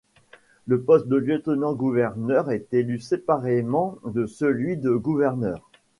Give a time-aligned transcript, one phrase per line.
[0.65, 5.69] Le poste de lieutenant-gouverneur est élu séparément de celui de gouverneur.